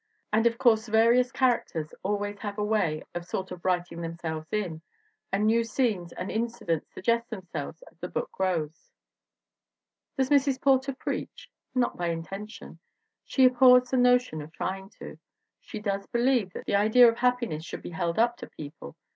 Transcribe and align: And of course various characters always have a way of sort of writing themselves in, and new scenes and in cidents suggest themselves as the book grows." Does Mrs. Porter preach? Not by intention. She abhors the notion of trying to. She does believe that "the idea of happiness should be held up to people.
And 0.33 0.47
of 0.47 0.57
course 0.57 0.87
various 0.87 1.31
characters 1.31 1.93
always 2.01 2.39
have 2.39 2.57
a 2.57 2.63
way 2.63 3.03
of 3.13 3.23
sort 3.23 3.51
of 3.51 3.63
writing 3.63 4.01
themselves 4.01 4.51
in, 4.51 4.81
and 5.31 5.45
new 5.45 5.63
scenes 5.63 6.11
and 6.13 6.31
in 6.31 6.47
cidents 6.49 6.91
suggest 6.91 7.29
themselves 7.29 7.83
as 7.83 7.99
the 7.99 8.07
book 8.07 8.31
grows." 8.31 8.89
Does 10.17 10.31
Mrs. 10.31 10.59
Porter 10.59 10.95
preach? 10.95 11.51
Not 11.75 11.97
by 11.97 12.07
intention. 12.07 12.79
She 13.25 13.45
abhors 13.45 13.91
the 13.91 13.97
notion 13.97 14.41
of 14.41 14.51
trying 14.51 14.89
to. 14.97 15.19
She 15.59 15.77
does 15.79 16.07
believe 16.07 16.53
that 16.53 16.65
"the 16.65 16.77
idea 16.77 17.07
of 17.07 17.17
happiness 17.19 17.63
should 17.63 17.83
be 17.83 17.91
held 17.91 18.17
up 18.17 18.37
to 18.37 18.47
people. 18.49 18.95